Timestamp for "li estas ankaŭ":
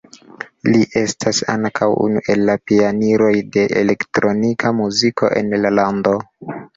0.67-1.89